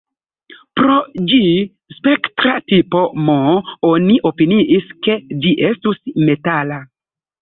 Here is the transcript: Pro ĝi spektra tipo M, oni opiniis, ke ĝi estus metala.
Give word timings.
Pro 0.79 0.93
ĝi 1.31 1.41
spektra 1.97 2.55
tipo 2.73 3.03
M, 3.27 3.35
oni 3.91 4.17
opiniis, 4.31 4.89
ke 5.09 5.19
ĝi 5.45 5.53
estus 5.73 6.01
metala. 6.31 6.85